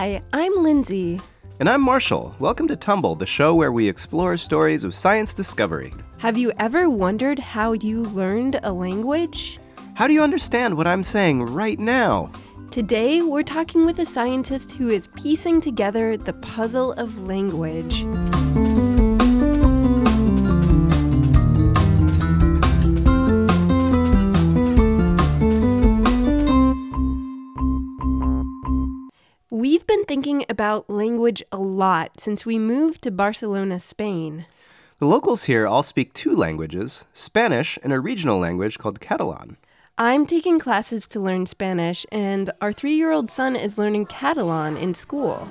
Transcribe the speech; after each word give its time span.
Hi, 0.00 0.22
I'm 0.32 0.62
Lindsay. 0.62 1.20
And 1.58 1.68
I'm 1.68 1.82
Marshall. 1.82 2.34
Welcome 2.38 2.66
to 2.68 2.74
Tumble, 2.74 3.16
the 3.16 3.26
show 3.26 3.54
where 3.54 3.70
we 3.70 3.86
explore 3.86 4.34
stories 4.38 4.82
of 4.82 4.94
science 4.94 5.34
discovery. 5.34 5.92
Have 6.16 6.38
you 6.38 6.52
ever 6.58 6.88
wondered 6.88 7.38
how 7.38 7.72
you 7.74 8.04
learned 8.04 8.58
a 8.62 8.72
language? 8.72 9.60
How 9.92 10.06
do 10.06 10.14
you 10.14 10.22
understand 10.22 10.78
what 10.78 10.86
I'm 10.86 11.02
saying 11.02 11.42
right 11.42 11.78
now? 11.78 12.32
Today, 12.70 13.20
we're 13.20 13.42
talking 13.42 13.84
with 13.84 13.98
a 13.98 14.06
scientist 14.06 14.72
who 14.72 14.88
is 14.88 15.08
piecing 15.08 15.60
together 15.60 16.16
the 16.16 16.32
puzzle 16.32 16.94
of 16.94 17.18
language. 17.24 18.02
About 30.60 30.90
language 30.90 31.42
a 31.50 31.56
lot 31.56 32.20
since 32.20 32.44
we 32.44 32.58
moved 32.58 33.00
to 33.00 33.10
Barcelona, 33.10 33.80
Spain. 33.80 34.44
The 34.98 35.06
locals 35.06 35.44
here 35.44 35.66
all 35.66 35.82
speak 35.82 36.12
two 36.12 36.36
languages 36.36 37.06
Spanish 37.14 37.78
and 37.82 37.94
a 37.94 37.98
regional 37.98 38.38
language 38.38 38.76
called 38.76 39.00
Catalan. 39.00 39.56
I'm 39.96 40.26
taking 40.26 40.58
classes 40.58 41.06
to 41.06 41.18
learn 41.18 41.46
Spanish, 41.46 42.04
and 42.12 42.50
our 42.60 42.72
three 42.74 42.92
year 42.92 43.10
old 43.10 43.30
son 43.30 43.56
is 43.56 43.78
learning 43.78 44.04
Catalan 44.04 44.76
in 44.76 44.92
school. 44.92 45.48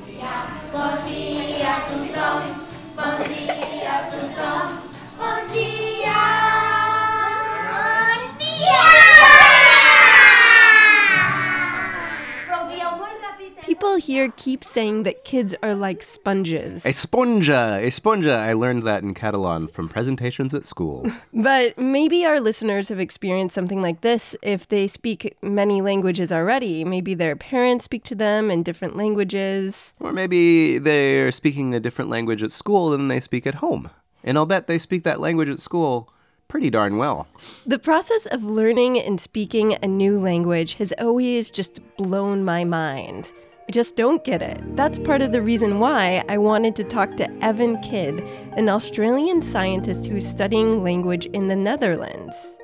People 13.80 13.96
here 13.96 14.34
keep 14.36 14.66
saying 14.66 15.04
that 15.04 15.24
kids 15.24 15.56
are 15.64 15.74
like 15.74 16.04
sponges. 16.04 16.86
A 16.86 16.90
esponja, 16.90 17.82
a 17.82 17.88
esponja. 17.88 18.36
I 18.38 18.52
learned 18.52 18.84
that 18.84 19.04
in 19.04 19.14
Catalan 19.14 19.70
from 19.70 19.88
presentations 19.88 20.54
at 20.54 20.66
school. 20.66 21.10
But 21.34 21.78
maybe 21.78 22.26
our 22.26 22.42
listeners 22.42 22.90
have 22.90 23.00
experienced 23.00 23.56
something 23.56 23.82
like 23.82 24.02
this 24.02 24.36
if 24.42 24.68
they 24.68 24.86
speak 24.88 25.38
many 25.42 25.80
languages 25.82 26.30
already. 26.30 26.84
Maybe 26.84 27.14
their 27.14 27.38
parents 27.38 27.86
speak 27.86 28.04
to 28.12 28.16
them 28.16 28.52
in 28.52 28.64
different 28.64 28.98
languages. 28.98 29.94
or 30.02 30.12
maybe 30.12 30.78
they're 30.78 31.32
speaking 31.32 31.74
a 31.74 31.80
different 31.80 32.10
language 32.10 32.44
at 32.44 32.52
school 32.52 32.90
than 32.90 33.08
they 33.08 33.22
speak 33.22 33.48
at 33.48 33.56
home. 33.56 33.90
And 34.26 34.38
I'll 34.38 34.46
bet 34.46 34.68
they 34.68 34.78
speak 34.78 35.04
that 35.04 35.22
language 35.22 35.48
at 35.48 35.60
school 35.62 36.12
pretty 36.50 36.70
darn 36.70 36.98
well. 36.98 37.28
The 37.66 37.80
process 37.80 38.26
of 38.26 38.44
learning 38.44 39.00
and 39.00 39.22
speaking 39.22 39.78
a 39.82 39.88
new 39.88 40.20
language 40.20 40.74
has 40.74 40.92
always 41.00 41.50
just 41.50 41.80
blown 41.96 42.44
my 42.44 42.66
mind. 42.66 43.32
I 43.70 43.72
just 43.72 43.96
don't 43.96 44.24
get 44.24 44.42
it. 44.42 44.60
That's 44.76 44.98
part 44.98 45.22
of 45.22 45.32
the 45.32 45.44
reason 45.44 45.80
why 45.80 46.24
I 46.28 46.40
wanted 46.40 46.76
to 46.78 46.84
talk 46.84 47.16
to 47.18 47.30
Evan 47.46 47.80
Kidd, 47.82 48.20
an 48.58 48.68
Australian 48.68 49.44
scientist 49.44 50.08
who's 50.08 50.28
studying 50.28 50.84
language 50.84 51.28
in 51.34 51.46
the 51.46 51.56
Netherlands. 51.56 52.58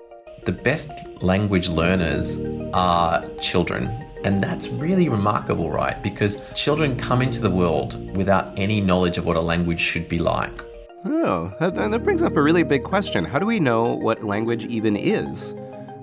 The 0.45 0.51
best 0.51 0.89
language 1.21 1.69
learners 1.69 2.43
are 2.73 3.23
children. 3.39 3.85
And 4.23 4.43
that's 4.43 4.69
really 4.69 5.07
remarkable, 5.07 5.69
right? 5.69 6.01
Because 6.01 6.41
children 6.55 6.97
come 6.97 7.21
into 7.21 7.39
the 7.39 7.51
world 7.51 8.17
without 8.17 8.57
any 8.57 8.81
knowledge 8.81 9.19
of 9.19 9.25
what 9.25 9.37
a 9.37 9.41
language 9.41 9.79
should 9.79 10.09
be 10.09 10.17
like. 10.17 10.59
Oh, 11.05 11.53
that, 11.59 11.75
that 11.75 12.03
brings 12.03 12.23
up 12.23 12.35
a 12.35 12.41
really 12.41 12.63
big 12.63 12.83
question. 12.83 13.25
How 13.25 13.37
do 13.37 13.45
we 13.45 13.59
know 13.59 13.93
what 13.93 14.23
language 14.23 14.65
even 14.65 14.97
is? 14.97 15.53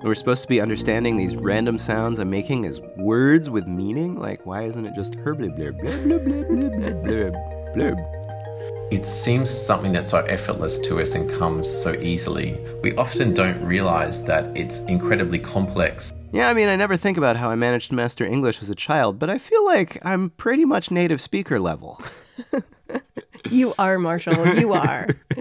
We're 0.04 0.16
supposed 0.16 0.42
to 0.42 0.48
be 0.48 0.60
understanding 0.60 1.16
these 1.16 1.36
random 1.36 1.78
sounds 1.78 2.18
I'm 2.18 2.28
making 2.28 2.66
as 2.66 2.80
words 2.96 3.48
with 3.48 3.68
meaning? 3.68 4.18
Like, 4.18 4.44
why 4.44 4.64
isn't 4.64 4.84
it 4.84 4.96
just 4.96 5.14
herb 5.14 5.38
blurb, 5.38 5.56
blurb, 5.56 5.80
blurb, 5.80 6.26
blurb, 6.26 6.76
blurb, 6.76 7.04
blurb, 7.04 7.76
blurb? 7.76 8.92
It 8.92 9.06
seems 9.06 9.48
something 9.48 9.92
that's 9.92 10.10
so 10.10 10.18
effortless 10.24 10.80
to 10.80 11.00
us 11.00 11.14
and 11.14 11.30
comes 11.38 11.70
so 11.70 11.92
easily. 11.94 12.58
We 12.82 12.96
often 12.96 13.32
don't 13.32 13.64
realize 13.64 14.24
that 14.24 14.44
it's 14.56 14.80
incredibly 14.86 15.38
complex. 15.38 16.12
Yeah, 16.32 16.48
I 16.48 16.54
mean, 16.54 16.68
I 16.68 16.74
never 16.74 16.96
think 16.96 17.16
about 17.16 17.36
how 17.36 17.50
I 17.50 17.54
managed 17.54 17.90
to 17.90 17.94
master 17.94 18.26
English 18.26 18.60
as 18.60 18.70
a 18.70 18.74
child, 18.74 19.20
but 19.20 19.30
I 19.30 19.38
feel 19.38 19.64
like 19.64 19.98
I'm 20.02 20.30
pretty 20.30 20.64
much 20.64 20.90
native 20.90 21.20
speaker 21.20 21.60
level. 21.60 22.02
you 23.50 23.72
are, 23.78 24.00
Marshall. 24.00 24.58
You 24.58 24.72
are. 24.72 25.06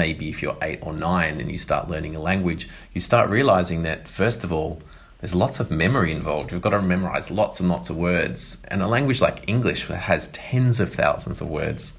Maybe 0.00 0.30
if 0.30 0.40
you're 0.40 0.56
eight 0.62 0.78
or 0.80 0.94
nine 0.94 1.40
and 1.40 1.50
you 1.50 1.58
start 1.58 1.90
learning 1.90 2.16
a 2.16 2.20
language, 2.20 2.70
you 2.94 3.02
start 3.02 3.28
realizing 3.28 3.82
that, 3.82 4.08
first 4.08 4.44
of 4.44 4.50
all, 4.50 4.80
there's 5.18 5.34
lots 5.34 5.60
of 5.60 5.70
memory 5.70 6.10
involved. 6.10 6.50
You've 6.50 6.62
got 6.62 6.70
to 6.70 6.80
memorize 6.80 7.30
lots 7.30 7.60
and 7.60 7.68
lots 7.68 7.90
of 7.90 7.98
words. 7.98 8.56
And 8.68 8.80
a 8.80 8.86
language 8.86 9.20
like 9.20 9.46
English 9.46 9.88
has 9.88 10.28
tens 10.28 10.80
of 10.80 10.94
thousands 10.94 11.42
of 11.42 11.50
words. 11.50 11.92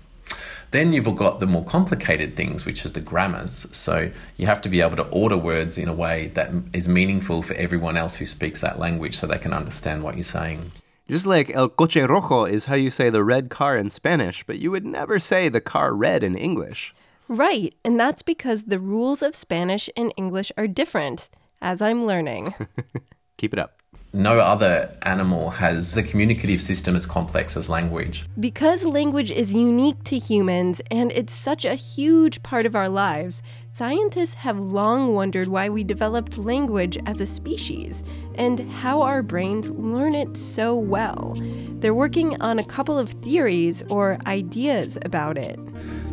Then 0.72 0.94
you've 0.94 1.16
got 1.16 1.40
the 1.40 1.46
more 1.46 1.64
complicated 1.64 2.36
things, 2.36 2.66
which 2.66 2.86
is 2.86 2.94
the 2.94 3.02
grammars. 3.02 3.68
So 3.72 4.10
you 4.36 4.48
have 4.48 4.62
to 4.62 4.70
be 4.70 4.82
able 4.82 4.96
to 4.96 5.08
order 5.10 5.38
words 5.38 5.78
in 5.78 5.88
a 5.88 5.94
way 5.94 6.32
that 6.34 6.50
is 6.74 6.90
meaningful 6.90 7.44
for 7.44 7.54
everyone 7.54 7.98
else 7.98 8.16
who 8.16 8.26
speaks 8.26 8.62
that 8.62 8.80
language 8.80 9.16
so 9.16 9.28
they 9.28 9.38
can 9.38 9.54
understand 9.54 10.02
what 10.02 10.16
you're 10.16 10.24
saying. 10.24 10.72
Just 11.08 11.28
like 11.28 11.52
el 11.52 11.70
coche 11.70 11.98
rojo 11.98 12.46
is 12.46 12.66
how 12.66 12.76
you 12.76 12.90
say 12.90 13.12
the 13.12 13.24
red 13.24 13.52
car 13.52 13.78
in 13.78 13.92
Spanish, 13.92 14.44
but 14.48 14.58
you 14.58 14.72
would 14.72 14.88
never 14.88 15.20
say 15.20 15.50
the 15.50 15.62
car 15.62 15.94
red 15.94 16.24
in 16.24 16.36
English. 16.36 16.96
Right, 17.32 17.74
and 17.86 17.98
that's 17.98 18.22
because 18.22 18.64
the 18.64 18.78
rules 18.78 19.22
of 19.22 19.36
Spanish 19.36 19.90
and 19.96 20.14
English 20.18 20.52
are 20.58 20.68
different, 20.68 21.30
as 21.62 21.82
I'm 21.82 22.06
learning. 22.06 22.54
Keep 23.38 23.54
it 23.54 23.60
up. 23.60 23.82
No 24.12 24.40
other 24.40 24.98
animal 25.04 25.52
has 25.52 25.96
a 25.96 26.04
communicative 26.04 26.62
system 26.62 26.98
as 26.98 27.06
complex 27.06 27.56
as 27.56 27.70
language. 27.70 28.26
Because 28.38 28.84
language 28.84 29.32
is 29.32 29.54
unique 29.54 30.04
to 30.04 30.18
humans 30.18 30.82
and 30.92 31.14
it's 31.14 31.32
such 31.32 31.64
a 31.64 31.76
huge 31.76 32.44
part 32.44 32.66
of 32.66 32.76
our 32.76 32.90
lives, 32.90 33.42
scientists 33.72 34.34
have 34.34 34.60
long 34.60 35.14
wondered 35.14 35.48
why 35.48 35.70
we 35.70 35.86
developed 35.86 36.38
language 36.38 36.98
as 37.06 37.22
a 37.22 37.26
species 37.26 38.04
and 38.36 38.70
how 38.70 39.02
our 39.02 39.24
brains 39.24 39.72
learn 39.72 40.16
it 40.16 40.36
so 40.36 40.76
well. 40.76 41.34
They're 41.80 41.96
working 41.96 42.42
on 42.42 42.60
a 42.60 42.66
couple 42.66 43.00
of 43.00 43.12
theories 43.24 43.82
or 43.90 44.18
ideas 44.26 44.98
about 45.04 45.38
it. 45.38 45.58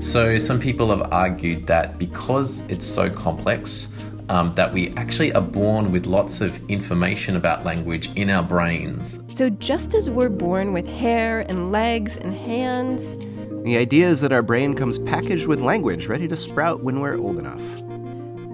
So, 0.01 0.39
some 0.39 0.61
people 0.61 0.89
have 0.97 1.13
argued 1.13 1.67
that 1.67 1.99
because 1.99 2.69
it's 2.71 2.87
so 2.87 3.11
complex, 3.11 3.93
um, 4.29 4.55
that 4.55 4.73
we 4.73 4.91
actually 4.95 5.33
are 5.33 5.43
born 5.43 5.91
with 5.91 6.07
lots 6.07 6.41
of 6.41 6.59
information 6.71 7.35
about 7.35 7.65
language 7.65 8.11
in 8.15 8.31
our 8.31 8.43
brains. 8.43 9.21
So, 9.27 9.51
just 9.51 9.95
as 9.95 10.09
we're 10.09 10.29
born 10.29 10.73
with 10.73 10.87
hair 10.87 11.41
and 11.49 11.73
legs 11.73 12.17
and 12.17 12.33
hands, 12.33 13.19
The 13.65 13.77
idea 13.77 14.09
is 14.09 14.21
that 14.21 14.33
our 14.33 14.41
brain 14.41 14.75
comes 14.75 14.99
packaged 15.01 15.47
with 15.47 15.61
language, 15.61 16.07
ready 16.07 16.29
to 16.29 16.37
sprout 16.37 16.83
when 16.85 17.01
we're 17.01 17.19
old 17.19 17.39
enough. 17.39 17.63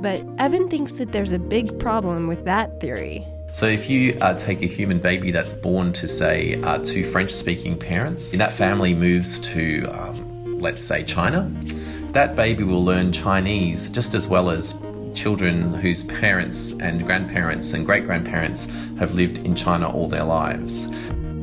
but 0.02 0.22
Evan 0.38 0.68
thinks 0.68 0.92
that 0.92 1.12
there's 1.12 1.32
a 1.32 1.38
big 1.38 1.78
problem 1.78 2.26
with 2.26 2.44
that 2.46 2.80
theory. 2.80 3.26
So, 3.52 3.66
if 3.66 3.88
you 3.88 4.18
uh, 4.20 4.34
take 4.34 4.62
a 4.62 4.66
human 4.66 4.98
baby 4.98 5.30
that's 5.30 5.52
born 5.52 5.92
to, 5.92 6.08
say, 6.08 6.60
uh, 6.62 6.78
two 6.78 7.04
French 7.04 7.30
speaking 7.30 7.78
parents, 7.78 8.32
and 8.32 8.40
that 8.40 8.52
family 8.52 8.94
moves 8.94 9.38
to, 9.40 9.84
um, 9.92 10.23
let's 10.64 10.82
say, 10.82 11.04
China, 11.04 11.48
that 12.12 12.34
baby 12.34 12.64
will 12.64 12.82
learn 12.82 13.12
Chinese 13.12 13.90
just 13.90 14.14
as 14.14 14.26
well 14.26 14.48
as 14.48 14.82
children 15.14 15.74
whose 15.74 16.02
parents 16.04 16.72
and 16.80 17.04
grandparents 17.04 17.74
and 17.74 17.84
great 17.84 18.04
grandparents 18.04 18.68
have 18.98 19.14
lived 19.14 19.38
in 19.38 19.54
China 19.54 19.88
all 19.88 20.08
their 20.08 20.24
lives. 20.24 20.88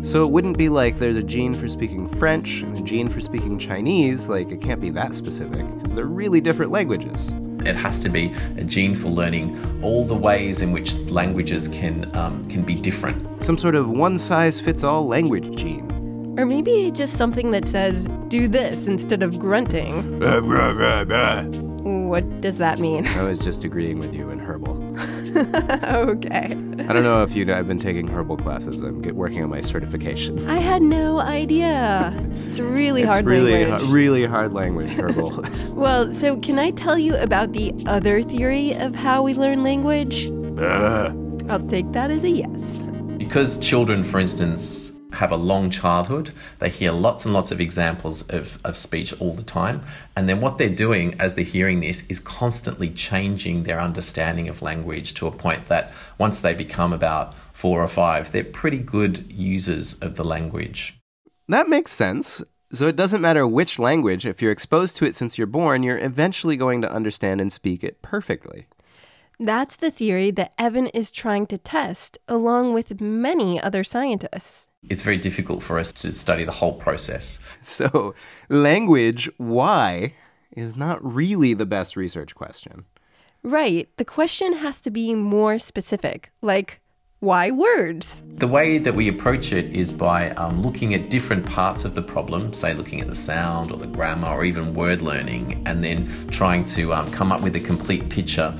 So 0.01 0.23
it 0.23 0.31
wouldn't 0.31 0.57
be 0.57 0.69
like 0.69 0.97
there's 0.97 1.17
a 1.17 1.23
gene 1.23 1.53
for 1.53 1.67
speaking 1.67 2.07
French 2.07 2.63
and 2.63 2.75
a 2.75 2.81
gene 2.81 3.07
for 3.07 3.21
speaking 3.21 3.59
Chinese. 3.59 4.27
Like, 4.27 4.49
it 4.49 4.59
can't 4.59 4.81
be 4.81 4.89
that 4.89 5.13
specific, 5.13 5.63
because 5.77 5.93
they're 5.93 6.05
really 6.05 6.41
different 6.41 6.71
languages. 6.71 7.31
It 7.63 7.75
has 7.75 7.99
to 7.99 8.09
be 8.09 8.33
a 8.57 8.63
gene 8.63 8.95
for 8.95 9.09
learning 9.09 9.83
all 9.83 10.03
the 10.03 10.15
ways 10.15 10.63
in 10.63 10.71
which 10.71 10.95
languages 11.11 11.67
can 11.67 12.09
um, 12.17 12.49
can 12.49 12.63
be 12.63 12.73
different. 12.73 13.43
Some 13.43 13.59
sort 13.59 13.75
of 13.75 13.88
one 13.88 14.17
size 14.17 14.59
fits 14.59 14.83
all 14.83 15.06
language 15.06 15.56
gene. 15.56 15.90
Or 16.41 16.45
maybe 16.45 16.89
just 16.89 17.17
something 17.17 17.51
that 17.51 17.69
says, 17.69 18.07
do 18.27 18.47
this 18.47 18.88
instead 18.88 19.21
of 19.21 19.38
grunting. 19.38 20.19
What 22.07 22.41
does 22.41 22.57
that 22.57 22.79
mean? 22.79 23.05
I 23.05 23.21
was 23.21 23.38
just 23.38 23.63
agreeing 23.63 23.99
with 23.99 24.11
you 24.15 24.31
in 24.31 24.39
herbal. 24.39 24.71
okay. 25.85 26.45
I 26.45 26.93
don't 26.93 27.03
know 27.03 27.21
if 27.21 27.35
you 27.35 27.45
know, 27.45 27.55
I've 27.55 27.67
been 27.67 27.77
taking 27.77 28.07
herbal 28.07 28.38
classes. 28.38 28.81
I'm 28.81 29.03
get, 29.03 29.15
working 29.15 29.43
on 29.43 29.51
my 29.51 29.61
certification. 29.61 30.49
I 30.49 30.57
had 30.57 30.81
no 30.81 31.19
idea. 31.19 32.11
It's 32.47 32.59
really 32.59 33.03
it's 33.03 33.09
hard 33.11 33.27
really, 33.27 33.51
language. 33.51 33.81
ha- 33.83 33.93
really 33.93 34.25
hard 34.25 34.51
language, 34.51 34.89
herbal. 34.89 35.45
well, 35.75 36.11
so 36.11 36.38
can 36.38 36.57
I 36.57 36.71
tell 36.71 36.97
you 36.97 37.17
about 37.17 37.53
the 37.53 37.71
other 37.85 38.23
theory 38.23 38.73
of 38.73 38.95
how 38.95 39.21
we 39.21 39.35
learn 39.35 39.61
language? 39.61 40.31
Ugh. 40.57 41.51
I'll 41.51 41.67
take 41.67 41.91
that 41.91 42.09
as 42.09 42.23
a 42.23 42.29
yes. 42.31 42.61
Because 43.19 43.59
children, 43.59 44.03
for 44.03 44.19
instance, 44.19 45.00
have 45.13 45.31
a 45.31 45.36
long 45.36 45.69
childhood, 45.69 46.31
they 46.60 46.69
hear 46.69 46.92
lots 46.92 47.25
and 47.25 47.34
lots 47.34 47.52
of 47.52 47.60
examples 47.60 48.28
of, 48.30 48.60
of 48.63 48.78
speech 48.78 49.13
all 49.19 49.34
the 49.34 49.44
time. 49.44 49.81
And 50.16 50.28
then 50.28 50.42
what 50.42 50.58
they're 50.58 50.69
doing 50.69 51.16
as 51.19 51.36
they're 51.36 51.44
hearing 51.44 51.80
this 51.81 52.08
is 52.08 52.19
constantly 52.19 52.90
changing 52.90 53.63
their 53.63 53.80
understanding 53.80 54.48
of 54.48 54.62
language 54.62 55.13
to 55.16 55.28
a 55.28 55.31
point 55.31 55.68
that 55.68 55.92
once 56.18 56.42
they 56.42 56.54
become 56.54 56.94
about 56.94 57.34
four 57.54 57.84
or 57.84 57.88
five, 57.88 58.31
they're 58.31 58.44
pretty 58.44 58.80
good 58.80 59.31
users 59.31 60.00
of 60.02 60.16
the 60.16 60.24
language. 60.24 60.98
That 61.48 61.69
makes 61.69 61.92
sense. 61.92 62.42
So 62.72 62.88
it 62.88 62.96
doesn't 62.96 63.22
matter 63.22 63.46
which 63.46 63.80
language, 63.80 64.25
if 64.25 64.42
you're 64.42 64.52
exposed 64.52 64.96
to 64.98 65.06
it 65.06 65.13
since 65.13 65.38
you're 65.38 65.46
born, 65.46 65.84
you're 65.84 65.98
eventually 65.98 66.56
going 66.56 66.81
to 66.81 66.92
understand 66.92 67.42
and 67.42 67.52
speak 67.52 67.84
it 67.84 68.02
perfectly. 68.02 68.68
That's 69.41 69.75
the 69.75 69.89
theory 69.89 70.29
that 70.29 70.53
Evan 70.59 70.85
is 70.89 71.11
trying 71.11 71.47
to 71.47 71.57
test, 71.57 72.19
along 72.27 72.75
with 72.75 73.01
many 73.01 73.59
other 73.59 73.83
scientists. 73.83 74.67
It's 74.88 75.01
very 75.01 75.17
difficult 75.17 75.63
for 75.63 75.79
us 75.79 75.91
to 75.93 76.13
study 76.13 76.43
the 76.43 76.51
whole 76.51 76.73
process. 76.73 77.39
So, 77.59 78.13
language, 78.49 79.31
why, 79.38 80.13
is 80.55 80.75
not 80.75 81.03
really 81.03 81.55
the 81.55 81.65
best 81.65 81.95
research 81.95 82.35
question. 82.35 82.85
Right. 83.41 83.89
The 83.97 84.05
question 84.05 84.57
has 84.57 84.79
to 84.81 84.91
be 84.91 85.15
more 85.15 85.57
specific, 85.57 86.31
like, 86.43 86.79
why 87.19 87.49
words? 87.49 88.21
The 88.38 88.47
way 88.47 88.77
that 88.77 88.95
we 88.95 89.07
approach 89.07 89.53
it 89.53 89.75
is 89.75 89.91
by 89.91 90.31
um, 90.31 90.61
looking 90.61 90.93
at 90.93 91.09
different 91.09 91.47
parts 91.47 91.83
of 91.83 91.95
the 91.95 92.01
problem, 92.03 92.53
say 92.53 92.75
looking 92.75 93.01
at 93.01 93.07
the 93.07 93.15
sound 93.15 93.71
or 93.71 93.77
the 93.77 93.88
grammar 93.88 94.29
or 94.29 94.43
even 94.43 94.75
word 94.75 95.01
learning, 95.01 95.63
and 95.65 95.83
then 95.83 96.27
trying 96.29 96.63
to 96.65 96.93
um, 96.93 97.11
come 97.11 97.31
up 97.31 97.41
with 97.41 97.55
a 97.55 97.59
complete 97.59 98.07
picture. 98.09 98.55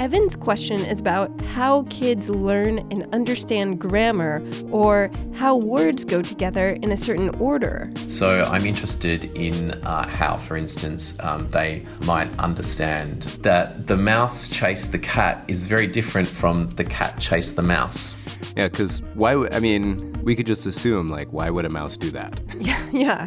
Evan's 0.00 0.34
question 0.34 0.78
is 0.78 0.98
about 0.98 1.42
how 1.42 1.82
kids 1.90 2.30
learn 2.30 2.78
and 2.78 3.06
understand 3.12 3.78
grammar 3.78 4.42
or 4.70 5.10
how 5.34 5.56
words 5.56 6.06
go 6.06 6.22
together 6.22 6.68
in 6.68 6.92
a 6.92 6.96
certain 6.96 7.28
order. 7.38 7.92
So, 8.08 8.40
I'm 8.40 8.64
interested 8.64 9.24
in 9.36 9.72
uh, 9.84 10.08
how, 10.08 10.38
for 10.38 10.56
instance, 10.56 11.20
um, 11.20 11.40
they 11.50 11.84
might 12.06 12.38
understand 12.38 13.24
that 13.42 13.86
the 13.88 13.96
mouse 13.98 14.48
chased 14.48 14.90
the 14.92 14.98
cat 14.98 15.44
is 15.48 15.66
very 15.66 15.86
different 15.86 16.26
from 16.26 16.70
the 16.70 16.84
cat 16.84 17.20
chased 17.20 17.56
the 17.56 17.62
mouse. 17.62 18.16
Yeah, 18.56 18.68
because 18.68 19.02
why 19.12 19.34
would, 19.34 19.54
I 19.54 19.60
mean, 19.60 19.98
we 20.22 20.34
could 20.34 20.46
just 20.46 20.64
assume, 20.64 21.08
like, 21.08 21.30
why 21.30 21.50
would 21.50 21.66
a 21.66 21.70
mouse 21.70 21.98
do 21.98 22.10
that? 22.12 22.40
Yeah, 22.58 22.86
yeah. 22.90 23.26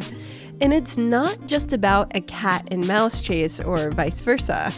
And 0.60 0.72
it's 0.72 0.96
not 0.96 1.46
just 1.46 1.72
about 1.72 2.14
a 2.14 2.20
cat 2.20 2.68
and 2.70 2.86
mouse 2.86 3.20
chase 3.20 3.60
or 3.60 3.90
vice 3.90 4.20
versa. 4.20 4.72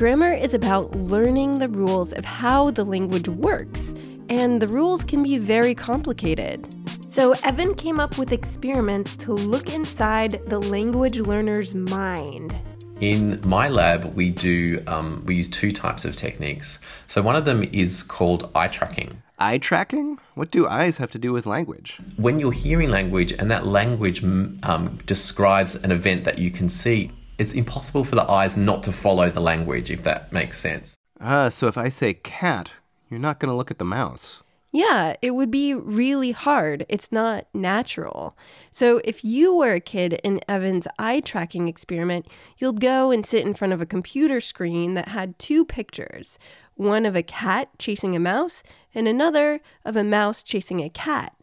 Grammar 0.00 0.34
is 0.34 0.54
about 0.54 0.96
learning 0.96 1.58
the 1.58 1.68
rules 1.68 2.14
of 2.14 2.24
how 2.24 2.70
the 2.70 2.82
language 2.82 3.28
works, 3.28 3.94
and 4.30 4.58
the 4.58 4.66
rules 4.66 5.04
can 5.04 5.22
be 5.22 5.36
very 5.36 5.74
complicated. 5.74 6.74
So, 7.04 7.34
Evan 7.44 7.74
came 7.74 8.00
up 8.00 8.16
with 8.16 8.32
experiments 8.32 9.14
to 9.18 9.34
look 9.34 9.74
inside 9.74 10.40
the 10.46 10.58
language 10.58 11.18
learner's 11.18 11.74
mind. 11.74 12.56
In 13.02 13.42
my 13.44 13.68
lab, 13.68 14.14
we 14.14 14.30
do 14.30 14.82
um, 14.86 15.22
we 15.26 15.34
use 15.34 15.50
two 15.50 15.70
types 15.70 16.06
of 16.06 16.16
techniques. 16.16 16.78
So 17.06 17.20
one 17.20 17.36
of 17.36 17.44
them 17.44 17.62
is 17.70 18.02
called 18.02 18.50
eye 18.54 18.68
tracking. 18.68 19.22
Eye 19.38 19.58
tracking? 19.58 20.18
What 20.34 20.50
do 20.50 20.66
eyes 20.66 20.96
have 20.96 21.10
to 21.10 21.18
do 21.18 21.32
with 21.32 21.44
language? 21.44 21.98
When 22.16 22.40
you're 22.40 22.52
hearing 22.52 22.88
language 22.88 23.32
and 23.32 23.50
that 23.50 23.66
language 23.66 24.24
um, 24.24 24.98
describes 25.04 25.76
an 25.76 25.92
event 25.92 26.24
that 26.24 26.38
you 26.38 26.50
can 26.50 26.70
see, 26.70 27.10
it's 27.40 27.54
impossible 27.54 28.04
for 28.04 28.16
the 28.16 28.30
eyes 28.30 28.56
not 28.56 28.82
to 28.82 28.92
follow 28.92 29.30
the 29.30 29.40
language, 29.40 29.90
if 29.90 30.02
that 30.02 30.30
makes 30.30 30.58
sense. 30.58 30.94
Ah, 31.20 31.44
uh, 31.44 31.50
so 31.50 31.68
if 31.68 31.78
I 31.78 31.88
say 31.88 32.12
cat, 32.12 32.70
you're 33.08 33.18
not 33.18 33.40
going 33.40 33.50
to 33.50 33.56
look 33.56 33.70
at 33.70 33.78
the 33.78 33.84
mouse. 33.84 34.42
Yeah, 34.72 35.16
it 35.20 35.32
would 35.32 35.50
be 35.50 35.74
really 35.74 36.30
hard. 36.30 36.86
It's 36.88 37.10
not 37.10 37.46
natural. 37.52 38.36
So, 38.70 39.00
if 39.04 39.24
you 39.24 39.52
were 39.52 39.74
a 39.74 39.80
kid 39.80 40.20
in 40.22 40.40
Evan's 40.48 40.86
eye 40.96 41.20
tracking 41.20 41.66
experiment, 41.66 42.26
you'd 42.58 42.80
go 42.80 43.10
and 43.10 43.26
sit 43.26 43.44
in 43.44 43.54
front 43.54 43.72
of 43.72 43.80
a 43.80 43.86
computer 43.86 44.40
screen 44.40 44.94
that 44.94 45.08
had 45.08 45.38
two 45.38 45.64
pictures 45.64 46.38
one 46.76 47.04
of 47.04 47.16
a 47.16 47.22
cat 47.22 47.68
chasing 47.78 48.14
a 48.14 48.20
mouse, 48.20 48.62
and 48.94 49.08
another 49.08 49.60
of 49.84 49.96
a 49.96 50.04
mouse 50.04 50.42
chasing 50.42 50.80
a 50.80 50.88
cat. 50.88 51.34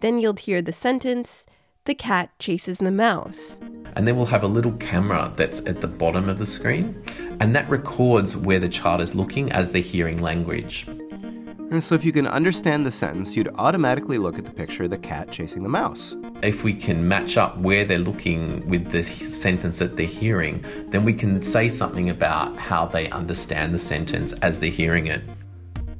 Then 0.00 0.18
you'd 0.18 0.40
hear 0.40 0.62
the 0.62 0.72
sentence, 0.72 1.44
the 1.88 1.94
cat 1.94 2.30
chases 2.38 2.76
the 2.78 2.90
mouse. 2.90 3.58
And 3.96 4.06
then 4.06 4.14
we'll 4.14 4.26
have 4.26 4.44
a 4.44 4.46
little 4.46 4.72
camera 4.72 5.32
that's 5.36 5.66
at 5.66 5.80
the 5.80 5.88
bottom 5.88 6.28
of 6.28 6.38
the 6.38 6.44
screen, 6.44 7.02
and 7.40 7.56
that 7.56 7.68
records 7.70 8.36
where 8.36 8.60
the 8.60 8.68
child 8.68 9.00
is 9.00 9.14
looking 9.14 9.50
as 9.52 9.72
they're 9.72 9.80
hearing 9.80 10.20
language. 10.20 10.86
And 10.86 11.82
so, 11.82 11.94
if 11.94 12.04
you 12.04 12.12
can 12.12 12.26
understand 12.26 12.84
the 12.84 12.92
sentence, 12.92 13.34
you'd 13.34 13.48
automatically 13.54 14.18
look 14.18 14.38
at 14.38 14.44
the 14.44 14.50
picture 14.50 14.84
of 14.84 14.90
the 14.90 14.98
cat 14.98 15.32
chasing 15.32 15.62
the 15.62 15.70
mouse. 15.70 16.14
If 16.42 16.62
we 16.62 16.74
can 16.74 17.08
match 17.08 17.38
up 17.38 17.56
where 17.56 17.86
they're 17.86 17.98
looking 17.98 18.68
with 18.68 18.90
the 18.90 19.02
sentence 19.02 19.78
that 19.78 19.96
they're 19.96 20.06
hearing, 20.06 20.62
then 20.88 21.06
we 21.06 21.14
can 21.14 21.40
say 21.40 21.70
something 21.70 22.10
about 22.10 22.54
how 22.58 22.84
they 22.84 23.08
understand 23.10 23.72
the 23.72 23.78
sentence 23.78 24.34
as 24.34 24.60
they're 24.60 24.70
hearing 24.70 25.06
it. 25.06 25.22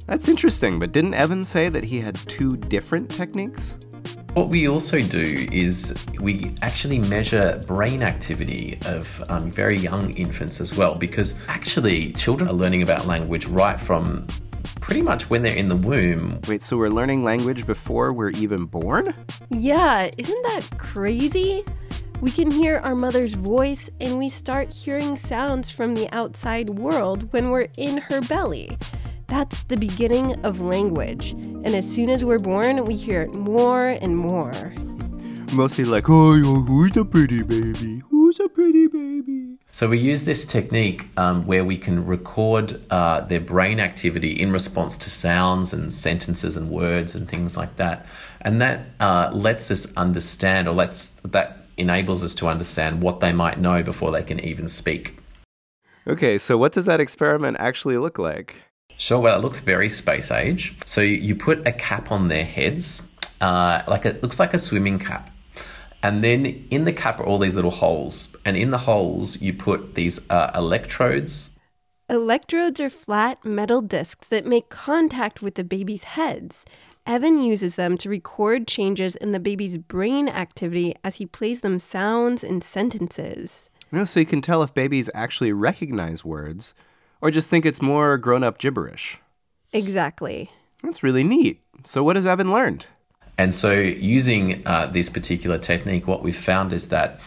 That's 0.05 0.27
interesting, 0.27 0.77
but 0.77 0.91
didn't 0.91 1.15
Evan 1.15 1.43
say 1.43 1.67
that 1.69 1.83
he 1.83 1.99
had 1.99 2.15
two 2.15 2.51
different 2.51 3.09
techniques? 3.09 3.75
What 4.33 4.49
we 4.49 4.67
also 4.67 5.01
do 5.01 5.47
is 5.51 6.05
we 6.21 6.53
actually 6.61 6.99
measure 6.99 7.59
brain 7.65 8.03
activity 8.03 8.77
of 8.85 9.23
um, 9.29 9.51
very 9.51 9.77
young 9.77 10.11
infants 10.11 10.61
as 10.61 10.77
well, 10.77 10.95
because 10.95 11.35
actually 11.47 12.13
children 12.13 12.49
are 12.49 12.53
learning 12.53 12.83
about 12.83 13.07
language 13.07 13.47
right 13.47 13.79
from 13.79 14.27
pretty 14.81 15.01
much 15.01 15.29
when 15.29 15.41
they're 15.41 15.57
in 15.57 15.67
the 15.67 15.75
womb. 15.75 16.39
Wait, 16.47 16.61
so 16.61 16.77
we're 16.77 16.89
learning 16.89 17.23
language 17.23 17.65
before 17.65 18.13
we're 18.13 18.29
even 18.31 18.65
born? 18.65 19.03
Yeah, 19.49 20.09
isn't 20.17 20.43
that 20.43 20.77
crazy? 20.77 21.65
We 22.21 22.31
can 22.31 22.51
hear 22.51 22.81
our 22.83 22.95
mother's 22.95 23.33
voice 23.33 23.89
and 23.99 24.19
we 24.19 24.29
start 24.29 24.71
hearing 24.71 25.17
sounds 25.17 25.69
from 25.69 25.95
the 25.95 26.07
outside 26.13 26.69
world 26.69 27.31
when 27.33 27.49
we're 27.49 27.69
in 27.77 27.97
her 27.97 28.21
belly. 28.21 28.77
That's 29.29 29.61
the 29.65 29.77
beginning 29.77 30.43
of 30.43 30.59
language. 30.59 31.31
And 31.31 31.67
as 31.67 31.87
soon 31.87 32.09
as 32.09 32.25
we're 32.25 32.39
born, 32.39 32.83
we 32.85 32.95
hear 32.95 33.21
it 33.21 33.35
more 33.35 33.87
and 33.87 34.17
more. 34.17 34.51
Mostly 35.53 35.83
like, 35.83 36.09
oh, 36.09 36.33
who's 36.33 36.97
a 36.97 37.05
pretty 37.05 37.43
baby? 37.43 38.01
Who's 38.09 38.39
a 38.39 38.49
pretty 38.49 38.87
baby? 38.87 39.57
So 39.69 39.87
we 39.87 39.99
use 39.99 40.25
this 40.25 40.47
technique 40.47 41.09
um, 41.15 41.45
where 41.45 41.63
we 41.63 41.77
can 41.77 42.07
record 42.07 42.81
uh, 42.91 43.21
their 43.21 43.39
brain 43.39 43.79
activity 43.79 44.31
in 44.31 44.51
response 44.51 44.97
to 44.97 45.11
sounds 45.11 45.73
and 45.73 45.93
sentences 45.93 46.57
and 46.57 46.71
words 46.71 47.13
and 47.13 47.29
things 47.29 47.55
like 47.55 47.75
that, 47.75 48.07
and 48.41 48.59
that 48.61 48.87
uh, 48.99 49.29
lets 49.31 49.69
us 49.69 49.95
understand, 49.95 50.67
or 50.67 50.73
lets 50.73 51.11
that 51.23 51.65
enables 51.77 52.23
us 52.23 52.33
to 52.35 52.47
understand 52.47 53.03
what 53.03 53.19
they 53.19 53.31
might 53.31 53.59
know 53.59 53.83
before 53.83 54.11
they 54.11 54.23
can 54.23 54.39
even 54.39 54.67
speak. 54.67 55.19
Okay, 56.07 56.39
so 56.39 56.57
what 56.57 56.71
does 56.71 56.85
that 56.85 56.99
experiment 56.99 57.57
actually 57.59 57.97
look 57.97 58.17
like? 58.17 58.55
Sure, 58.99 59.17
well, 59.17 59.39
it 59.39 59.41
looks 59.41 59.61
very 59.61 59.87
space 59.87 60.29
age. 60.29 60.75
So 60.85 60.99
you 60.99 61.33
put 61.33 61.65
a 61.65 61.71
cap 61.71 62.11
on 62.11 62.27
their 62.27 62.43
heads, 62.43 63.01
uh, 63.39 63.81
like 63.87 64.05
it 64.05 64.21
looks 64.21 64.41
like 64.41 64.53
a 64.53 64.59
swimming 64.59 64.99
cap. 64.99 65.29
And 66.03 66.21
then 66.21 66.67
in 66.69 66.83
the 66.83 66.91
cap 66.91 67.21
are 67.21 67.25
all 67.25 67.37
these 67.39 67.55
little 67.55 67.71
holes. 67.71 68.35
And 68.43 68.57
in 68.57 68.71
the 68.71 68.77
holes, 68.77 69.41
you 69.41 69.53
put 69.53 69.95
these 69.95 70.29
uh, 70.29 70.51
electrodes. 70.53 71.57
Electrodes 72.09 72.81
are 72.81 72.89
flat 72.89 73.43
metal 73.45 73.81
discs 73.81 74.27
that 74.27 74.45
make 74.45 74.67
contact 74.67 75.41
with 75.41 75.55
the 75.55 75.63
baby's 75.63 76.03
heads. 76.03 76.65
Evan 77.05 77.41
uses 77.41 77.77
them 77.77 77.97
to 77.99 78.09
record 78.09 78.67
changes 78.67 79.15
in 79.15 79.31
the 79.31 79.39
baby's 79.39 79.77
brain 79.77 80.27
activity 80.27 80.93
as 81.05 81.15
he 81.15 81.25
plays 81.25 81.61
them 81.61 81.79
sounds 81.79 82.43
and 82.43 82.61
sentences. 82.61 83.69
You 83.93 83.99
know, 83.99 84.05
so 84.05 84.19
you 84.19 84.25
can 84.25 84.41
tell 84.41 84.61
if 84.61 84.73
babies 84.73 85.09
actually 85.15 85.53
recognize 85.53 86.25
words 86.25 86.73
or 87.21 87.31
just 87.31 87.49
think 87.49 87.65
it's 87.65 87.81
more 87.81 88.17
grown 88.17 88.43
up 88.43 88.57
gibberish. 88.57 89.17
Exactly. 89.73 90.49
That's 90.83 91.03
really 91.03 91.23
neat. 91.23 91.61
So, 91.83 92.03
what 92.03 92.15
has 92.15 92.25
Evan 92.25 92.51
learned? 92.51 92.87
And 93.37 93.53
so, 93.53 93.71
using 93.73 94.65
uh, 94.65 94.87
this 94.87 95.09
particular 95.09 95.57
technique, 95.57 96.07
what 96.07 96.23
we've 96.23 96.35
found 96.35 96.73
is 96.73 96.89
that 96.89 97.19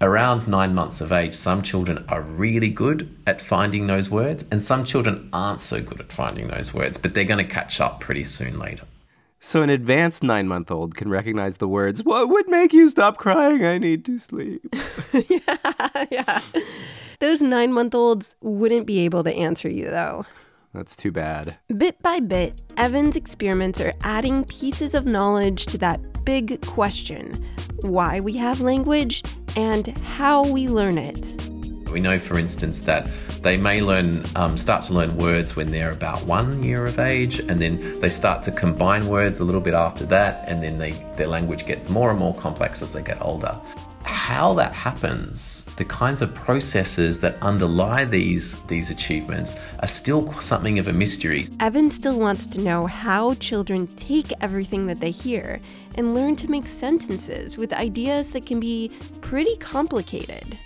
around 0.00 0.46
nine 0.46 0.74
months 0.74 1.00
of 1.00 1.12
age, 1.12 1.34
some 1.34 1.62
children 1.62 2.04
are 2.08 2.20
really 2.20 2.68
good 2.68 3.14
at 3.26 3.40
finding 3.40 3.86
those 3.86 4.10
words, 4.10 4.46
and 4.50 4.62
some 4.62 4.84
children 4.84 5.28
aren't 5.32 5.60
so 5.60 5.82
good 5.82 6.00
at 6.00 6.12
finding 6.12 6.48
those 6.48 6.74
words, 6.74 6.98
but 6.98 7.14
they're 7.14 7.24
going 7.24 7.44
to 7.44 7.52
catch 7.52 7.80
up 7.80 8.00
pretty 8.00 8.24
soon 8.24 8.58
later. 8.58 8.84
So, 9.46 9.62
an 9.62 9.70
advanced 9.70 10.24
nine 10.24 10.48
month 10.48 10.72
old 10.72 10.96
can 10.96 11.08
recognize 11.08 11.58
the 11.58 11.68
words, 11.68 12.02
What 12.02 12.28
would 12.30 12.48
make 12.48 12.72
you 12.72 12.88
stop 12.88 13.16
crying? 13.16 13.64
I 13.64 13.78
need 13.78 14.04
to 14.06 14.18
sleep. 14.18 14.74
yeah, 15.12 16.04
yeah. 16.10 16.40
Those 17.20 17.42
nine 17.42 17.72
month 17.72 17.94
olds 17.94 18.34
wouldn't 18.40 18.88
be 18.88 19.04
able 19.04 19.22
to 19.22 19.32
answer 19.32 19.68
you, 19.68 19.84
though. 19.84 20.26
That's 20.74 20.96
too 20.96 21.12
bad. 21.12 21.58
Bit 21.76 22.02
by 22.02 22.18
bit, 22.18 22.60
Evan's 22.76 23.14
experiments 23.14 23.80
are 23.80 23.92
adding 24.02 24.44
pieces 24.46 24.96
of 24.96 25.06
knowledge 25.06 25.66
to 25.66 25.78
that 25.78 26.24
big 26.24 26.60
question 26.66 27.32
why 27.82 28.18
we 28.18 28.32
have 28.32 28.62
language 28.62 29.22
and 29.56 29.96
how 29.98 30.44
we 30.50 30.66
learn 30.66 30.98
it. 30.98 31.55
We 31.92 32.00
know, 32.00 32.18
for 32.18 32.38
instance, 32.38 32.80
that 32.82 33.10
they 33.42 33.56
may 33.56 33.80
learn, 33.80 34.24
um, 34.34 34.56
start 34.56 34.82
to 34.84 34.92
learn 34.92 35.16
words 35.16 35.56
when 35.56 35.66
they're 35.66 35.90
about 35.90 36.24
one 36.26 36.62
year 36.62 36.84
of 36.84 36.98
age, 36.98 37.40
and 37.40 37.58
then 37.58 38.00
they 38.00 38.08
start 38.10 38.42
to 38.44 38.50
combine 38.50 39.06
words 39.06 39.40
a 39.40 39.44
little 39.44 39.60
bit 39.60 39.74
after 39.74 40.04
that, 40.06 40.48
and 40.48 40.62
then 40.62 40.78
they, 40.78 40.92
their 41.14 41.28
language 41.28 41.66
gets 41.66 41.88
more 41.88 42.10
and 42.10 42.18
more 42.18 42.34
complex 42.34 42.82
as 42.82 42.92
they 42.92 43.02
get 43.02 43.20
older 43.20 43.60
how 44.26 44.54
that 44.54 44.74
happens, 44.74 45.64
the 45.76 45.84
kinds 45.84 46.22
of 46.22 46.34
processes 46.34 47.20
that 47.20 47.40
underlie 47.42 48.04
these 48.04 48.60
these 48.64 48.90
achievements 48.90 49.58
are 49.80 49.88
still 49.88 50.32
something 50.40 50.78
of 50.78 50.88
a 50.88 50.92
mystery. 50.92 51.46
Evan 51.60 51.90
still 51.90 52.18
wants 52.18 52.46
to 52.48 52.60
know 52.60 52.86
how 52.86 53.34
children 53.34 53.86
take 53.96 54.32
everything 54.40 54.86
that 54.86 55.00
they 55.00 55.10
hear 55.10 55.60
and 55.96 56.14
learn 56.14 56.34
to 56.36 56.50
make 56.50 56.66
sentences 56.66 57.56
with 57.56 57.72
ideas 57.72 58.32
that 58.32 58.46
can 58.46 58.58
be 58.58 58.90
pretty 59.20 59.56
complicated. 59.58 60.58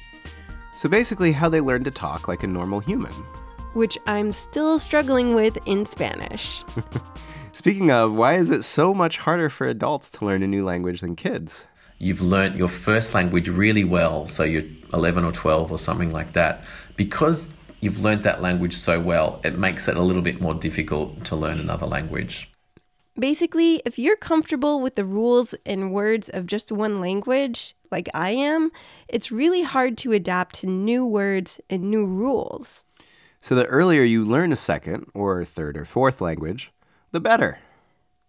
So 0.80 0.88
basically 0.88 1.32
how 1.32 1.50
they 1.50 1.60
learn 1.60 1.84
to 1.84 1.90
talk 1.90 2.26
like 2.26 2.42
a 2.42 2.46
normal 2.46 2.80
human. 2.80 3.12
Which 3.74 3.98
I'm 4.06 4.32
still 4.32 4.78
struggling 4.78 5.34
with 5.34 5.58
in 5.66 5.84
Spanish. 5.84 6.64
Speaking 7.52 7.90
of, 7.90 8.14
why 8.14 8.36
is 8.36 8.50
it 8.50 8.64
so 8.64 8.94
much 8.94 9.18
harder 9.18 9.50
for 9.50 9.68
adults 9.68 10.08
to 10.12 10.24
learn 10.24 10.42
a 10.42 10.46
new 10.46 10.64
language 10.64 11.02
than 11.02 11.16
kids? 11.16 11.64
You've 11.98 12.22
learnt 12.22 12.56
your 12.56 12.68
first 12.68 13.12
language 13.12 13.46
really 13.46 13.84
well, 13.84 14.26
so 14.26 14.42
you're 14.42 14.64
11 14.94 15.22
or 15.22 15.32
12 15.32 15.70
or 15.70 15.78
something 15.78 16.12
like 16.12 16.32
that. 16.32 16.64
Because 16.96 17.58
you've 17.82 18.00
learnt 18.00 18.22
that 18.22 18.40
language 18.40 18.74
so 18.74 18.98
well, 18.98 19.38
it 19.44 19.58
makes 19.58 19.86
it 19.86 19.98
a 19.98 20.02
little 20.02 20.22
bit 20.22 20.40
more 20.40 20.54
difficult 20.54 21.26
to 21.26 21.36
learn 21.36 21.60
another 21.60 21.84
language. 21.84 22.49
Basically, 23.20 23.82
if 23.84 23.98
you're 23.98 24.16
comfortable 24.16 24.80
with 24.80 24.94
the 24.94 25.04
rules 25.04 25.54
and 25.66 25.92
words 25.92 26.30
of 26.30 26.46
just 26.46 26.72
one 26.72 27.02
language, 27.02 27.76
like 27.90 28.08
I 28.14 28.30
am, 28.30 28.70
it's 29.08 29.30
really 29.30 29.62
hard 29.62 29.98
to 29.98 30.12
adapt 30.12 30.54
to 30.56 30.66
new 30.66 31.04
words 31.04 31.60
and 31.68 31.90
new 31.90 32.06
rules. 32.06 32.86
So 33.42 33.54
the 33.54 33.66
earlier 33.66 34.02
you 34.02 34.24
learn 34.24 34.52
a 34.52 34.56
second, 34.56 35.10
or 35.12 35.44
third, 35.44 35.76
or 35.76 35.84
fourth 35.84 36.22
language, 36.22 36.72
the 37.10 37.20
better. 37.20 37.58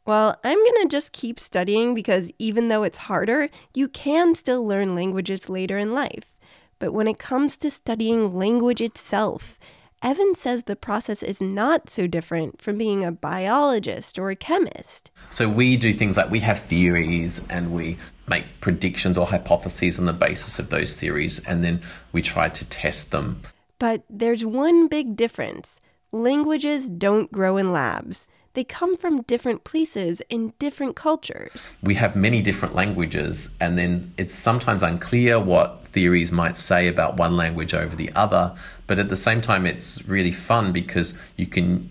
Well, 0.06 0.38
I'm 0.44 0.58
going 0.58 0.82
to 0.82 0.90
just 0.90 1.14
keep 1.14 1.40
studying 1.40 1.94
because 1.94 2.30
even 2.38 2.68
though 2.68 2.84
it's 2.84 2.98
harder, 2.98 3.50
you 3.74 3.88
can 3.88 4.36
still 4.36 4.68
learn 4.68 4.94
languages 4.94 5.48
later 5.48 5.78
in 5.78 5.94
life. 5.94 6.38
But 6.80 6.92
when 6.92 7.08
it 7.08 7.18
comes 7.18 7.56
to 7.58 7.72
studying 7.72 8.36
language 8.38 8.82
itself, 8.82 9.58
Evan 10.04 10.34
says 10.34 10.64
the 10.64 10.76
process 10.76 11.22
is 11.22 11.40
not 11.40 11.88
so 11.90 12.08
different 12.08 12.60
from 12.60 12.78
being 12.78 13.04
a 13.04 13.12
biologist 13.12 14.18
or 14.18 14.32
a 14.32 14.36
chemist. 14.36 15.12
So 15.30 15.48
we 15.48 15.78
do 15.78 15.94
things 15.94 16.18
like 16.18 16.32
we 16.32 16.40
have 16.40 16.60
theories 16.60 17.46
and 17.50 17.72
we 17.72 18.00
make 18.28 18.46
predictions 18.62 19.16
or 19.16 19.28
hypotheses 19.28 20.00
on 20.00 20.06
the 20.08 20.14
basis 20.14 20.58
of 20.58 20.70
those 20.70 20.96
theories, 20.96 21.46
and 21.46 21.64
then 21.64 21.82
we 22.12 22.22
try 22.24 22.50
to 22.50 22.70
test 22.70 23.12
them. 23.12 23.42
But 23.78 24.04
there's 24.10 24.46
one 24.46 24.88
big 24.88 25.16
difference 25.16 25.80
languages 26.12 26.90
don't 26.90 27.32
grow 27.32 27.58
in 27.58 27.72
labs 27.72 28.28
they 28.54 28.64
come 28.64 28.98
from 28.98 29.22
different 29.24 29.64
places 29.64 30.22
in 30.30 30.54
different 30.60 30.96
cultures. 30.96 31.78
We 31.82 31.96
have 31.96 32.16
many 32.16 32.42
different 32.42 32.76
languages, 32.76 33.56
and 33.62 33.78
then 33.78 34.14
it's 34.18 34.34
sometimes 34.34 34.84
unclear 34.84 35.40
what 35.40 35.86
theories 35.88 36.32
might 36.32 36.58
say 36.58 36.88
about 36.88 37.18
one 37.18 37.36
language 37.36 37.74
over 37.74 37.96
the 37.96 38.12
other. 38.14 38.56
But 38.88 39.00
at 39.00 39.10
the 39.10 39.16
same 39.16 39.42
time, 39.42 39.66
it's 39.66 40.08
really 40.08 40.32
fun 40.32 40.72
because 40.72 41.18
you 41.38 41.48
can 41.48 41.90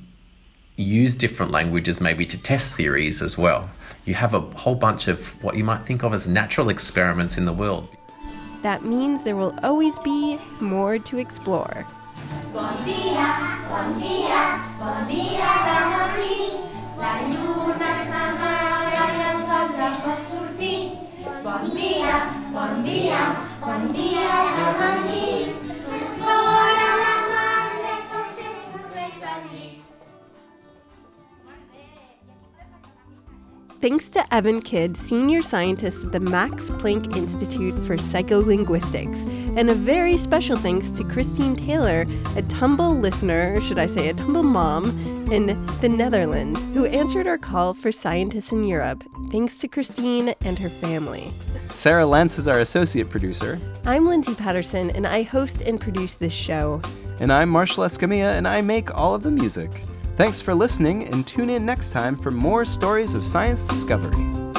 use 0.76 1.14
different 1.14 1.52
languages 1.52 2.00
maybe 2.00 2.26
to 2.26 2.42
test 2.42 2.74
theories 2.74 3.20
as 3.22 3.36
well. 3.36 3.70
You 4.04 4.14
have 4.14 4.34
a 4.34 4.40
whole 4.40 4.74
bunch 4.74 5.08
of 5.08 5.42
what 5.42 5.56
you 5.56 5.64
might 5.64 5.84
think 5.84 6.02
of 6.02 6.14
as 6.14 6.26
natural 6.26 6.68
experiments 6.68 7.36
in 7.36 7.44
the 7.44 7.52
world. 7.52 7.88
That 8.62 8.84
means 8.84 9.24
there 9.24 9.36
will 9.36 9.58
always 9.62 9.98
be 9.98 10.38
more 10.60 10.98
to 10.98 11.18
explore. 11.18 11.86
Bon 12.52 12.76
bon 13.70 14.00
dia, 14.02 14.42
bon 14.82 14.98
dia 15.06 15.50
La 17.00 17.12
lluna 17.30 17.92
i 19.06 19.22
el 19.30 19.38
sol 19.46 19.70
ja 19.76 19.90
sortir. 20.26 20.80
Bon 21.44 21.70
dia, 21.76 22.16
bon 22.52 22.82
dia, 22.84 23.22
bon 23.62 23.92
dia 23.94 24.10
Thanks 33.80 34.10
to 34.10 34.22
Evan 34.30 34.60
Kidd, 34.60 34.94
senior 34.94 35.40
scientist 35.40 36.04
at 36.04 36.12
the 36.12 36.20
Max 36.20 36.68
Planck 36.68 37.16
Institute 37.16 37.74
for 37.86 37.96
Psycholinguistics, 37.96 39.39
and 39.56 39.70
a 39.70 39.74
very 39.74 40.16
special 40.16 40.56
thanks 40.56 40.88
to 40.90 41.04
Christine 41.04 41.56
Taylor, 41.56 42.06
a 42.36 42.42
Tumble 42.42 42.94
listener, 42.94 43.54
or 43.54 43.60
should 43.60 43.78
I 43.78 43.86
say 43.86 44.08
a 44.08 44.14
Tumble 44.14 44.42
mom, 44.42 44.90
in 45.32 45.46
the 45.80 45.88
Netherlands, 45.88 46.60
who 46.74 46.86
answered 46.86 47.26
our 47.26 47.38
call 47.38 47.72
for 47.74 47.92
scientists 47.92 48.52
in 48.52 48.64
Europe. 48.64 49.04
Thanks 49.30 49.56
to 49.58 49.68
Christine 49.68 50.34
and 50.40 50.58
her 50.58 50.68
family. 50.68 51.32
Sarah 51.68 52.06
Lentz 52.06 52.38
is 52.38 52.48
our 52.48 52.60
associate 52.60 53.08
producer. 53.10 53.60
I'm 53.86 54.06
Lindsay 54.06 54.34
Patterson, 54.34 54.90
and 54.90 55.06
I 55.06 55.22
host 55.22 55.60
and 55.60 55.80
produce 55.80 56.14
this 56.14 56.32
show. 56.32 56.82
And 57.20 57.32
I'm 57.32 57.48
Marshall 57.48 57.84
Escamilla, 57.84 58.36
and 58.36 58.48
I 58.48 58.60
make 58.60 58.94
all 58.94 59.14
of 59.14 59.22
the 59.22 59.30
music. 59.30 59.70
Thanks 60.16 60.40
for 60.40 60.54
listening 60.54 61.04
and 61.04 61.26
tune 61.26 61.48
in 61.48 61.64
next 61.64 61.90
time 61.90 62.16
for 62.16 62.30
more 62.30 62.64
stories 62.64 63.14
of 63.14 63.24
science 63.24 63.66
discovery. 63.66 64.49